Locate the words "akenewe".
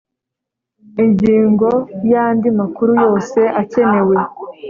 3.61-4.15